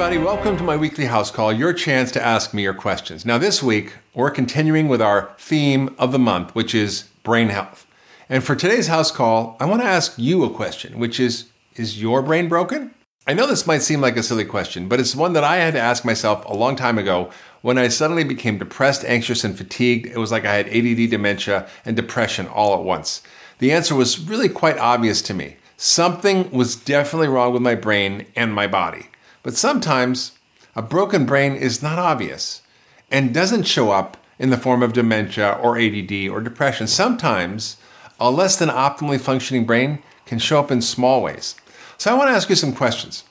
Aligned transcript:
everybody. 0.00 0.24
Welcome 0.24 0.56
to 0.56 0.62
my 0.62 0.76
weekly 0.76 1.06
house 1.06 1.32
call, 1.32 1.52
your 1.52 1.72
chance 1.72 2.12
to 2.12 2.24
ask 2.24 2.54
me 2.54 2.62
your 2.62 2.72
questions. 2.72 3.26
Now, 3.26 3.36
this 3.36 3.64
week, 3.64 3.94
we're 4.14 4.30
continuing 4.30 4.86
with 4.86 5.02
our 5.02 5.34
theme 5.38 5.92
of 5.98 6.12
the 6.12 6.20
month, 6.20 6.54
which 6.54 6.72
is 6.72 7.08
brain 7.24 7.48
health. 7.48 7.84
And 8.28 8.44
for 8.44 8.54
today's 8.54 8.86
house 8.86 9.10
call, 9.10 9.56
I 9.58 9.64
want 9.64 9.82
to 9.82 9.88
ask 9.88 10.14
you 10.16 10.44
a 10.44 10.54
question, 10.54 11.00
which 11.00 11.18
is 11.18 11.46
Is 11.74 12.00
your 12.00 12.22
brain 12.22 12.48
broken? 12.48 12.94
I 13.26 13.34
know 13.34 13.48
this 13.48 13.66
might 13.66 13.82
seem 13.82 14.00
like 14.00 14.16
a 14.16 14.22
silly 14.22 14.44
question, 14.44 14.86
but 14.86 15.00
it's 15.00 15.16
one 15.16 15.32
that 15.32 15.42
I 15.42 15.56
had 15.56 15.74
to 15.74 15.80
ask 15.80 16.04
myself 16.04 16.44
a 16.44 16.54
long 16.54 16.76
time 16.76 16.96
ago 16.96 17.32
when 17.62 17.76
I 17.76 17.88
suddenly 17.88 18.22
became 18.22 18.56
depressed, 18.56 19.04
anxious, 19.04 19.42
and 19.42 19.58
fatigued. 19.58 20.06
It 20.06 20.18
was 20.18 20.30
like 20.30 20.44
I 20.44 20.54
had 20.54 20.68
ADD, 20.68 21.10
dementia, 21.10 21.68
and 21.84 21.96
depression 21.96 22.46
all 22.46 22.78
at 22.78 22.84
once. 22.84 23.20
The 23.58 23.72
answer 23.72 23.96
was 23.96 24.20
really 24.20 24.48
quite 24.48 24.78
obvious 24.78 25.20
to 25.22 25.34
me. 25.34 25.56
Something 25.76 26.52
was 26.52 26.76
definitely 26.76 27.26
wrong 27.26 27.52
with 27.52 27.62
my 27.62 27.74
brain 27.74 28.26
and 28.36 28.54
my 28.54 28.68
body. 28.68 29.07
But 29.42 29.56
sometimes 29.56 30.32
a 30.74 30.82
broken 30.82 31.26
brain 31.26 31.54
is 31.54 31.82
not 31.82 31.98
obvious 31.98 32.62
and 33.10 33.34
doesn't 33.34 33.64
show 33.64 33.90
up 33.90 34.16
in 34.38 34.50
the 34.50 34.56
form 34.56 34.82
of 34.82 34.92
dementia 34.92 35.58
or 35.62 35.78
ADD 35.78 36.28
or 36.28 36.40
depression. 36.40 36.86
Sometimes 36.86 37.76
a 38.20 38.30
less 38.30 38.56
than 38.56 38.68
optimally 38.68 39.20
functioning 39.20 39.64
brain 39.64 40.02
can 40.26 40.38
show 40.38 40.58
up 40.58 40.70
in 40.70 40.82
small 40.82 41.22
ways. 41.22 41.56
So 41.96 42.10
I 42.10 42.14
want 42.14 42.28
to 42.30 42.34
ask 42.34 42.48
you 42.48 42.56
some 42.56 42.74
questions. 42.74 43.24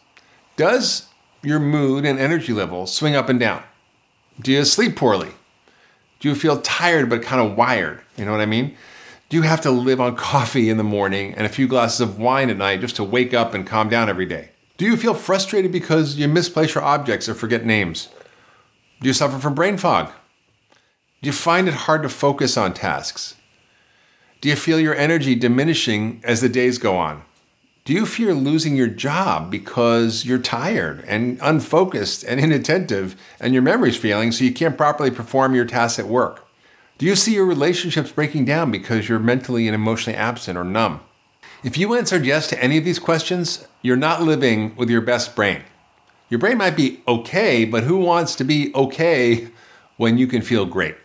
Does 0.55 1.07
your 1.43 1.59
mood 1.59 2.05
and 2.05 2.19
energy 2.19 2.51
level 2.53 2.87
swing 2.87 3.15
up 3.15 3.29
and 3.29 3.39
down? 3.39 3.63
Do 4.41 4.51
you 4.51 4.65
sleep 4.65 4.95
poorly? 4.95 5.31
Do 6.19 6.29
you 6.29 6.35
feel 6.35 6.61
tired 6.61 7.09
but 7.09 7.21
kind 7.21 7.41
of 7.41 7.57
wired? 7.57 8.01
You 8.17 8.25
know 8.25 8.31
what 8.31 8.41
I 8.41 8.45
mean? 8.45 8.75
Do 9.29 9.37
you 9.37 9.43
have 9.43 9.61
to 9.61 9.71
live 9.71 10.01
on 10.01 10.15
coffee 10.17 10.69
in 10.69 10.77
the 10.77 10.83
morning 10.83 11.33
and 11.35 11.45
a 11.45 11.49
few 11.49 11.67
glasses 11.67 12.01
of 12.01 12.19
wine 12.19 12.49
at 12.49 12.57
night 12.57 12.81
just 12.81 12.95
to 12.97 13.03
wake 13.03 13.33
up 13.33 13.53
and 13.53 13.67
calm 13.67 13.89
down 13.89 14.09
every 14.09 14.25
day? 14.25 14.49
Do 14.77 14.85
you 14.85 14.95
feel 14.95 15.15
frustrated 15.15 15.71
because 15.71 16.17
you 16.17 16.27
misplace 16.27 16.75
your 16.75 16.83
objects 16.83 17.27
or 17.27 17.33
forget 17.33 17.65
names? 17.65 18.09
Do 19.01 19.07
you 19.07 19.13
suffer 19.13 19.39
from 19.39 19.55
brain 19.55 19.77
fog? 19.77 20.11
Do 21.21 21.27
you 21.27 21.33
find 21.33 21.67
it 21.67 21.73
hard 21.73 22.03
to 22.03 22.09
focus 22.09 22.57
on 22.57 22.75
tasks? 22.75 23.35
Do 24.39 24.49
you 24.49 24.55
feel 24.55 24.79
your 24.79 24.93
energy 24.93 25.33
diminishing 25.33 26.21
as 26.23 26.41
the 26.41 26.49
days 26.49 26.77
go 26.77 26.95
on? 26.95 27.23
Do 27.85 27.93
you 27.93 28.05
fear 28.05 28.35
losing 28.35 28.75
your 28.75 28.87
job 28.87 29.49
because 29.49 30.25
you're 30.25 30.37
tired 30.37 31.03
and 31.07 31.39
unfocused 31.41 32.23
and 32.25 32.39
inattentive 32.39 33.15
and 33.39 33.53
your 33.53 33.63
memory's 33.63 33.97
failing 33.97 34.31
so 34.31 34.43
you 34.43 34.53
can't 34.53 34.77
properly 34.77 35.09
perform 35.09 35.55
your 35.55 35.65
tasks 35.65 35.97
at 35.97 36.07
work? 36.07 36.47
Do 36.99 37.07
you 37.07 37.15
see 37.15 37.33
your 37.33 37.45
relationships 37.45 38.11
breaking 38.11 38.45
down 38.45 38.69
because 38.69 39.09
you're 39.09 39.19
mentally 39.19 39.67
and 39.67 39.73
emotionally 39.73 40.17
absent 40.17 40.57
or 40.57 40.63
numb? 40.63 40.99
If 41.63 41.77
you 41.77 41.95
answered 41.95 42.25
yes 42.25 42.47
to 42.47 42.63
any 42.63 42.77
of 42.77 42.85
these 42.85 42.99
questions, 42.99 43.67
you're 43.81 43.95
not 43.95 44.21
living 44.21 44.75
with 44.75 44.89
your 44.89 45.01
best 45.01 45.35
brain. 45.35 45.63
Your 46.29 46.39
brain 46.39 46.57
might 46.57 46.75
be 46.75 47.01
okay, 47.07 47.65
but 47.65 47.83
who 47.83 47.97
wants 47.97 48.35
to 48.35 48.43
be 48.43 48.71
okay 48.75 49.47
when 49.95 50.17
you 50.17 50.27
can 50.27 50.41
feel 50.41 50.65
great? 50.65 50.95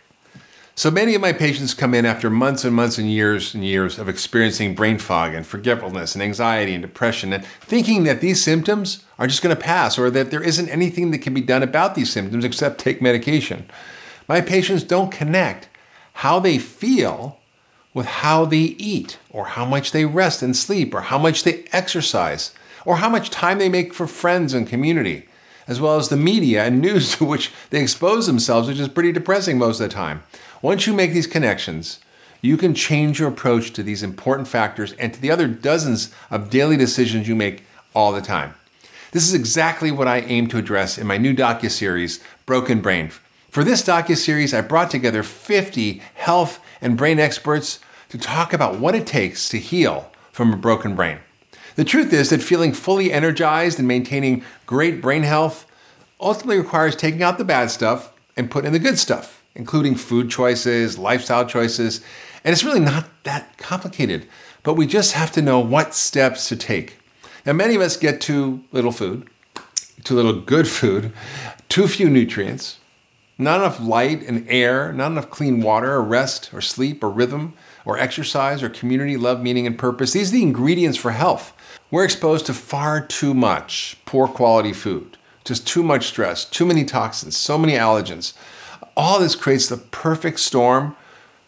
So 0.75 0.91
many 0.91 1.15
of 1.15 1.21
my 1.21 1.33
patients 1.33 1.73
come 1.73 1.93
in 1.93 2.05
after 2.05 2.29
months 2.29 2.63
and 2.63 2.75
months 2.75 2.97
and 2.97 3.09
years 3.09 3.53
and 3.53 3.63
years 3.63 3.97
of 3.97 4.09
experiencing 4.09 4.75
brain 4.75 4.97
fog 4.97 5.33
and 5.33 5.45
forgetfulness 5.45 6.15
and 6.15 6.23
anxiety 6.23 6.73
and 6.73 6.81
depression 6.81 7.31
and 7.31 7.45
thinking 7.45 8.03
that 8.03 8.21
these 8.21 8.43
symptoms 8.43 9.05
are 9.19 9.27
just 9.27 9.43
going 9.43 9.55
to 9.55 9.61
pass 9.61 9.97
or 9.97 10.09
that 10.09 10.31
there 10.31 10.41
isn't 10.41 10.69
anything 10.69 11.11
that 11.11 11.19
can 11.19 11.33
be 11.33 11.41
done 11.41 11.63
about 11.63 11.93
these 11.93 12.11
symptoms 12.11 12.43
except 12.43 12.79
take 12.79 13.01
medication. 13.01 13.69
My 14.27 14.41
patients 14.41 14.83
don't 14.83 15.11
connect 15.11 15.69
how 16.13 16.39
they 16.39 16.57
feel 16.57 17.39
with 17.93 18.05
how 18.05 18.45
they 18.45 18.57
eat, 18.57 19.19
or 19.29 19.45
how 19.45 19.65
much 19.65 19.91
they 19.91 20.05
rest 20.05 20.41
and 20.41 20.55
sleep, 20.55 20.93
or 20.93 21.01
how 21.01 21.17
much 21.17 21.43
they 21.43 21.63
exercise, 21.71 22.53
or 22.85 22.97
how 22.97 23.09
much 23.09 23.29
time 23.29 23.59
they 23.59 23.69
make 23.69 23.93
for 23.93 24.07
friends 24.07 24.53
and 24.53 24.67
community, 24.67 25.27
as 25.67 25.79
well 25.79 25.97
as 25.97 26.09
the 26.09 26.17
media 26.17 26.63
and 26.63 26.81
news 26.81 27.15
to 27.15 27.25
which 27.25 27.51
they 27.69 27.81
expose 27.81 28.27
themselves, 28.27 28.67
which 28.67 28.79
is 28.79 28.87
pretty 28.87 29.11
depressing 29.11 29.57
most 29.57 29.79
of 29.79 29.89
the 29.89 29.93
time. 29.93 30.23
Once 30.61 30.87
you 30.87 30.93
make 30.93 31.13
these 31.13 31.27
connections, 31.27 31.99
you 32.41 32.57
can 32.57 32.73
change 32.73 33.19
your 33.19 33.29
approach 33.29 33.71
to 33.71 33.83
these 33.83 34.03
important 34.03 34.47
factors 34.47 34.93
and 34.93 35.13
to 35.13 35.21
the 35.21 35.31
other 35.31 35.47
dozens 35.47 36.13
of 36.29 36.49
daily 36.49 36.75
decisions 36.75 37.27
you 37.27 37.35
make 37.35 37.63
all 37.95 38.11
the 38.11 38.21
time. 38.21 38.53
This 39.11 39.27
is 39.27 39.33
exactly 39.33 39.91
what 39.91 40.07
I 40.07 40.21
aim 40.21 40.47
to 40.47 40.57
address 40.57 40.97
in 40.97 41.05
my 41.05 41.17
new 41.17 41.35
docu-series, 41.35 42.19
Broken 42.45 42.81
Brain. 42.81 43.11
For 43.53 43.63
this 43.63 43.83
docu-series, 43.83 44.51
I 44.51 44.61
brought 44.61 44.89
together 44.89 45.21
50 45.21 46.01
health 46.15 46.59
and 46.81 46.97
brain 46.97 47.19
experts 47.19 47.79
to 48.09 48.17
talk 48.17 48.51
about 48.51 48.79
what 48.79 48.95
it 48.95 49.05
takes 49.05 49.47
to 49.49 49.59
heal 49.59 50.11
from 50.31 50.51
a 50.51 50.57
broken 50.57 50.95
brain. 50.95 51.19
The 51.75 51.83
truth 51.83 52.11
is 52.13 52.31
that 52.31 52.41
feeling 52.41 52.73
fully 52.73 53.13
energized 53.13 53.77
and 53.77 53.87
maintaining 53.87 54.43
great 54.65 55.03
brain 55.03 55.21
health 55.21 55.67
ultimately 56.19 56.57
requires 56.57 56.95
taking 56.95 57.21
out 57.21 57.37
the 57.37 57.45
bad 57.45 57.69
stuff 57.69 58.11
and 58.35 58.49
putting 58.49 58.69
in 58.69 58.73
the 58.73 58.79
good 58.79 58.97
stuff, 58.97 59.43
including 59.53 59.93
food 59.93 60.31
choices, 60.31 60.97
lifestyle 60.97 61.45
choices. 61.45 62.01
And 62.43 62.53
it's 62.53 62.63
really 62.63 62.79
not 62.79 63.05
that 63.21 63.59
complicated, 63.59 64.27
but 64.63 64.73
we 64.73 64.87
just 64.87 65.11
have 65.11 65.31
to 65.33 65.43
know 65.43 65.59
what 65.59 65.93
steps 65.93 66.49
to 66.49 66.55
take. 66.55 66.97
Now, 67.45 67.53
many 67.53 67.75
of 67.75 67.81
us 67.83 67.97
get 67.97 68.19
too 68.19 68.63
little 68.71 68.91
food, 68.91 69.29
too 70.03 70.15
little 70.15 70.41
good 70.41 70.67
food, 70.67 71.13
too 71.69 71.87
few 71.87 72.09
nutrients, 72.09 72.79
not 73.37 73.59
enough 73.59 73.79
light 73.79 74.21
and 74.23 74.45
air, 74.47 74.93
not 74.93 75.11
enough 75.11 75.29
clean 75.29 75.61
water 75.61 75.93
or 75.93 76.03
rest 76.03 76.53
or 76.53 76.61
sleep 76.61 77.03
or 77.03 77.09
rhythm 77.09 77.53
or 77.85 77.97
exercise 77.97 78.61
or 78.61 78.69
community, 78.69 79.17
love, 79.17 79.41
meaning, 79.41 79.65
and 79.65 79.77
purpose. 79.77 80.13
These 80.13 80.29
are 80.29 80.33
the 80.33 80.43
ingredients 80.43 80.97
for 80.97 81.11
health. 81.11 81.53
We're 81.89 82.05
exposed 82.05 82.45
to 82.47 82.53
far 82.53 83.01
too 83.01 83.33
much 83.33 83.97
poor 84.05 84.27
quality 84.27 84.73
food, 84.73 85.17
just 85.43 85.67
too 85.67 85.83
much 85.83 86.07
stress, 86.07 86.45
too 86.45 86.65
many 86.65 86.85
toxins, 86.85 87.35
so 87.35 87.57
many 87.57 87.73
allergens. 87.73 88.33
All 88.95 89.19
this 89.19 89.35
creates 89.35 89.67
the 89.67 89.77
perfect 89.77 90.39
storm 90.39 90.95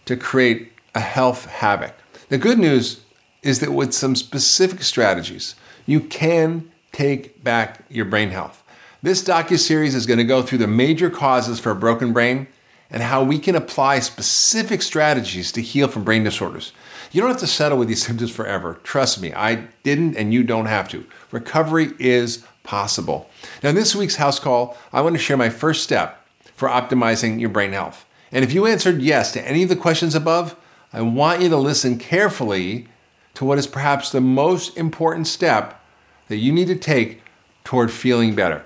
to 0.06 0.17
create 0.17 0.72
a 0.94 1.00
health 1.00 1.46
havoc. 1.46 1.94
The 2.29 2.38
good 2.38 2.59
news 2.59 3.02
is 3.44 3.59
that 3.59 3.72
with 3.72 3.94
some 3.94 4.16
specific 4.16 4.81
strategies, 4.81 5.56
you 5.85 6.00
can 6.00 6.72
take 6.91 7.44
back 7.44 7.85
your 7.90 8.06
brain 8.06 8.31
health. 8.31 8.63
This 9.05 9.23
docu-series 9.23 9.93
is 9.93 10.07
going 10.07 10.17
to 10.17 10.23
go 10.23 10.41
through 10.41 10.57
the 10.57 10.66
major 10.66 11.11
causes 11.11 11.59
for 11.59 11.69
a 11.69 11.75
broken 11.75 12.11
brain 12.11 12.47
and 12.89 13.03
how 13.03 13.23
we 13.23 13.38
can 13.38 13.55
apply 13.55 13.99
specific 13.99 14.81
strategies 14.81 15.51
to 15.51 15.61
heal 15.61 15.88
from 15.88 16.03
brain 16.03 16.23
disorders. 16.23 16.71
You 17.11 17.21
don't 17.21 17.29
have 17.29 17.39
to 17.41 17.45
settle 17.45 17.77
with 17.77 17.88
these 17.88 18.03
symptoms 18.07 18.31
forever. 18.31 18.79
Trust 18.81 19.21
me, 19.21 19.31
I 19.31 19.67
didn't 19.83 20.17
and 20.17 20.33
you 20.33 20.41
don't 20.43 20.66
have 20.66 20.89
to. 20.89 21.05
Recovery 21.29 21.91
is 21.99 22.47
possible. 22.63 23.29
Now, 23.61 23.69
in 23.69 23.75
this 23.75 23.95
week's 23.95 24.16
house 24.16 24.39
call, 24.39 24.75
I 24.91 25.01
want 25.01 25.16
to 25.16 25.22
share 25.22 25.37
my 25.37 25.51
first 25.51 25.83
step 25.83 26.25
for 26.55 26.67
optimizing 26.67 27.39
your 27.39 27.49
brain 27.49 27.73
health. 27.73 28.07
And 28.31 28.43
if 28.43 28.53
you 28.53 28.66
answered 28.66 29.03
yes 29.03 29.31
to 29.33 29.47
any 29.47 29.61
of 29.61 29.69
the 29.69 29.75
questions 29.75 30.16
above, 30.16 30.55
I 30.91 31.01
want 31.03 31.43
you 31.43 31.49
to 31.49 31.57
listen 31.57 31.99
carefully 31.99 32.87
to 33.35 33.45
what 33.45 33.59
is 33.59 33.67
perhaps 33.67 34.11
the 34.11 34.19
most 34.19 34.75
important 34.75 35.27
step 35.27 35.79
that 36.27 36.37
you 36.37 36.51
need 36.51 36.69
to 36.69 36.75
take 36.75 37.22
toward 37.63 37.91
feeling 37.91 38.33
better. 38.33 38.66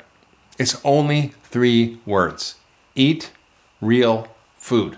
It's 0.60 0.80
only 0.84 1.34
three 1.44 2.00
words 2.06 2.56
eat 2.94 3.32
real 3.82 4.28
food. 4.58 4.98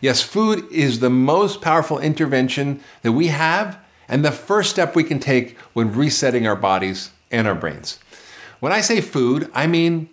Yes, 0.00 0.22
food 0.22 0.66
is 0.70 1.00
the 1.00 1.10
most 1.10 1.60
powerful 1.60 1.98
intervention 1.98 2.80
that 3.02 3.12
we 3.12 3.26
have 3.26 3.78
and 4.08 4.24
the 4.24 4.32
first 4.32 4.70
step 4.70 4.94
we 4.94 5.04
can 5.04 5.18
take 5.18 5.58
when 5.72 5.92
resetting 5.92 6.46
our 6.46 6.56
bodies 6.56 7.10
and 7.30 7.46
our 7.46 7.54
brains. 7.54 7.98
When 8.60 8.72
I 8.72 8.80
say 8.80 9.00
food, 9.00 9.50
I 9.52 9.66
mean 9.66 10.08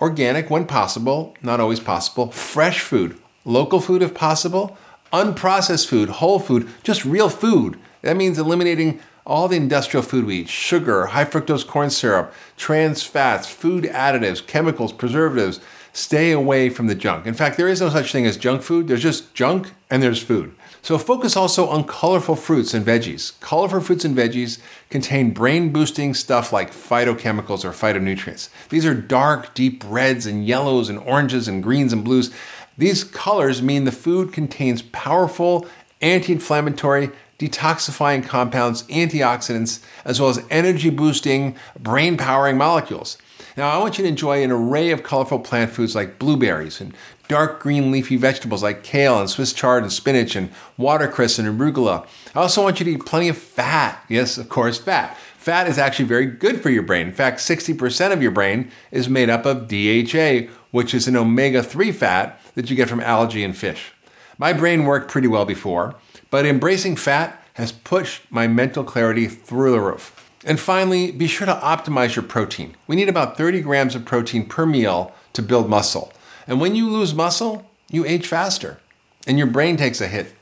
organic 0.00 0.50
when 0.50 0.66
possible, 0.66 1.34
not 1.42 1.60
always 1.60 1.80
possible, 1.80 2.30
fresh 2.30 2.80
food, 2.80 3.18
local 3.44 3.80
food 3.80 4.02
if 4.02 4.14
possible, 4.14 4.76
unprocessed 5.12 5.86
food, 5.86 6.08
whole 6.08 6.38
food, 6.38 6.68
just 6.82 7.04
real 7.04 7.28
food. 7.28 7.78
That 8.02 8.16
means 8.16 8.38
eliminating 8.38 9.00
all 9.24 9.48
the 9.48 9.56
industrial 9.56 10.02
food 10.02 10.24
we 10.24 10.40
eat 10.40 10.48
sugar, 10.48 11.06
high 11.06 11.24
fructose 11.24 11.66
corn 11.66 11.90
syrup, 11.90 12.32
trans 12.56 13.02
fats, 13.02 13.48
food 13.48 13.84
additives, 13.84 14.44
chemicals, 14.46 14.92
preservatives. 14.92 15.60
Stay 15.94 16.32
away 16.32 16.70
from 16.70 16.86
the 16.86 16.94
junk. 16.94 17.26
In 17.26 17.34
fact, 17.34 17.58
there 17.58 17.68
is 17.68 17.82
no 17.82 17.90
such 17.90 18.12
thing 18.12 18.26
as 18.26 18.38
junk 18.38 18.62
food. 18.62 18.88
There's 18.88 19.02
just 19.02 19.34
junk 19.34 19.72
and 19.90 20.02
there's 20.02 20.22
food. 20.22 20.54
So 20.80 20.98
focus 20.98 21.36
also 21.36 21.68
on 21.68 21.84
colorful 21.84 22.34
fruits 22.34 22.74
and 22.74 22.84
veggies. 22.84 23.38
Colorful 23.40 23.82
fruits 23.82 24.04
and 24.04 24.16
veggies 24.16 24.58
contain 24.90 25.32
brain 25.32 25.70
boosting 25.70 26.14
stuff 26.14 26.52
like 26.52 26.72
phytochemicals 26.72 27.64
or 27.64 27.70
phytonutrients. 27.70 28.48
These 28.70 28.86
are 28.86 28.94
dark, 28.94 29.54
deep 29.54 29.84
reds 29.86 30.26
and 30.26 30.44
yellows 30.44 30.88
and 30.88 30.98
oranges 30.98 31.46
and 31.46 31.62
greens 31.62 31.92
and 31.92 32.02
blues. 32.02 32.32
These 32.76 33.04
colors 33.04 33.62
mean 33.62 33.84
the 33.84 33.92
food 33.92 34.32
contains 34.32 34.82
powerful 34.82 35.68
anti 36.00 36.32
inflammatory 36.32 37.10
detoxifying 37.42 38.24
compounds, 38.24 38.84
antioxidants, 38.84 39.80
as 40.04 40.20
well 40.20 40.30
as 40.30 40.44
energy 40.50 40.90
boosting, 40.90 41.56
brain 41.78 42.16
powering 42.16 42.56
molecules. 42.56 43.18
Now, 43.56 43.68
I 43.68 43.78
want 43.78 43.98
you 43.98 44.04
to 44.04 44.08
enjoy 44.08 44.42
an 44.42 44.50
array 44.50 44.90
of 44.90 45.02
colorful 45.02 45.40
plant 45.40 45.72
foods 45.72 45.94
like 45.94 46.18
blueberries 46.18 46.80
and 46.80 46.94
dark 47.28 47.60
green 47.60 47.90
leafy 47.90 48.16
vegetables 48.16 48.62
like 48.62 48.82
kale 48.82 49.18
and 49.18 49.28
Swiss 49.28 49.52
chard 49.52 49.82
and 49.82 49.92
spinach 49.92 50.36
and 50.36 50.50
watercress 50.78 51.38
and 51.38 51.48
arugula. 51.48 52.06
I 52.34 52.40
also 52.40 52.62
want 52.62 52.78
you 52.78 52.84
to 52.84 52.92
eat 52.92 53.04
plenty 53.04 53.28
of 53.28 53.36
fat. 53.36 54.02
Yes, 54.08 54.38
of 54.38 54.48
course, 54.48 54.78
fat. 54.78 55.16
Fat 55.36 55.66
is 55.66 55.76
actually 55.76 56.04
very 56.04 56.26
good 56.26 56.62
for 56.62 56.70
your 56.70 56.84
brain. 56.84 57.08
In 57.08 57.12
fact, 57.12 57.40
60% 57.40 58.12
of 58.12 58.22
your 58.22 58.30
brain 58.30 58.70
is 58.92 59.08
made 59.08 59.28
up 59.28 59.44
of 59.44 59.66
DHA, 59.66 60.50
which 60.70 60.94
is 60.94 61.08
an 61.08 61.16
omega 61.16 61.62
3 61.62 61.90
fat 61.90 62.40
that 62.54 62.70
you 62.70 62.76
get 62.76 62.88
from 62.88 63.00
algae 63.00 63.42
and 63.42 63.56
fish. 63.56 63.92
My 64.38 64.52
brain 64.52 64.84
worked 64.84 65.10
pretty 65.10 65.28
well 65.28 65.44
before, 65.44 65.96
but 66.32 66.46
embracing 66.46 66.96
fat 66.96 67.44
has 67.52 67.72
pushed 67.72 68.22
my 68.30 68.46
mental 68.46 68.82
clarity 68.82 69.26
through 69.26 69.70
the 69.70 69.78
roof. 69.80 70.30
And 70.46 70.58
finally, 70.58 71.12
be 71.12 71.26
sure 71.26 71.46
to 71.46 71.52
optimize 71.52 72.16
your 72.16 72.22
protein. 72.22 72.74
We 72.86 72.96
need 72.96 73.10
about 73.10 73.36
30 73.36 73.60
grams 73.60 73.94
of 73.94 74.06
protein 74.06 74.46
per 74.46 74.64
meal 74.64 75.14
to 75.34 75.42
build 75.42 75.68
muscle. 75.68 76.10
And 76.46 76.58
when 76.58 76.74
you 76.74 76.88
lose 76.88 77.14
muscle, 77.14 77.70
you 77.90 78.06
age 78.06 78.26
faster 78.26 78.80
and 79.26 79.36
your 79.36 79.46
brain 79.46 79.76
takes 79.76 80.00
a 80.00 80.08
hit. 80.08 80.34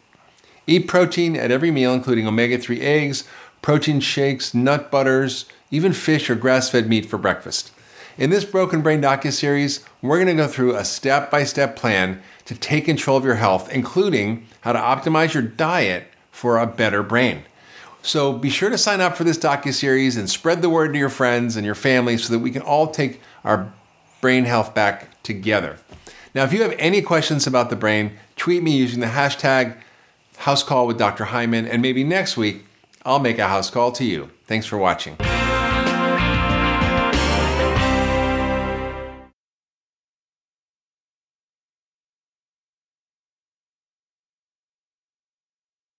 Eat 0.64 0.86
protein 0.86 1.34
at 1.34 1.50
every 1.50 1.72
meal, 1.72 1.92
including 1.92 2.24
omega 2.24 2.56
3 2.56 2.80
eggs, 2.80 3.24
protein 3.60 3.98
shakes, 3.98 4.54
nut 4.54 4.92
butters, 4.92 5.46
even 5.72 5.92
fish 5.92 6.30
or 6.30 6.36
grass 6.36 6.70
fed 6.70 6.88
meat 6.88 7.06
for 7.06 7.18
breakfast. 7.18 7.72
In 8.18 8.30
this 8.30 8.44
Broken 8.44 8.82
Brain 8.82 9.00
docu-series, 9.00 9.84
we're 10.02 10.16
going 10.16 10.36
to 10.36 10.42
go 10.42 10.48
through 10.48 10.76
a 10.76 10.84
step-by-step 10.84 11.76
plan 11.76 12.20
to 12.44 12.54
take 12.54 12.86
control 12.86 13.16
of 13.16 13.24
your 13.24 13.36
health, 13.36 13.72
including 13.72 14.46
how 14.62 14.72
to 14.72 14.78
optimize 14.78 15.32
your 15.32 15.42
diet 15.42 16.08
for 16.30 16.58
a 16.58 16.66
better 16.66 17.02
brain. 17.02 17.44
So 18.02 18.32
be 18.32 18.50
sure 18.50 18.70
to 18.70 18.78
sign 18.78 19.00
up 19.00 19.16
for 19.16 19.24
this 19.24 19.38
docu-series 19.38 20.16
and 20.16 20.28
spread 20.28 20.62
the 20.62 20.70
word 20.70 20.92
to 20.92 20.98
your 20.98 21.08
friends 21.08 21.56
and 21.56 21.64
your 21.64 21.74
family 21.74 22.16
so 22.16 22.32
that 22.32 22.40
we 22.40 22.50
can 22.50 22.62
all 22.62 22.88
take 22.88 23.20
our 23.44 23.72
brain 24.20 24.44
health 24.44 24.74
back 24.74 25.22
together. 25.22 25.78
Now, 26.34 26.44
if 26.44 26.52
you 26.52 26.62
have 26.62 26.74
any 26.78 27.02
questions 27.02 27.46
about 27.46 27.70
the 27.70 27.76
brain, 27.76 28.12
tweet 28.36 28.62
me 28.62 28.76
using 28.76 29.00
the 29.00 29.06
hashtag 29.06 29.76
house 30.38 30.62
call 30.62 30.86
with 30.86 30.98
Dr. 30.98 31.26
Hyman, 31.26 31.66
and 31.66 31.82
maybe 31.82 32.04
next 32.04 32.36
week 32.36 32.64
I'll 33.04 33.18
make 33.18 33.38
a 33.38 33.48
house 33.48 33.70
call 33.70 33.92
to 33.92 34.04
you. 34.04 34.30
Thanks 34.46 34.66
for 34.66 34.78
watching. 34.78 35.16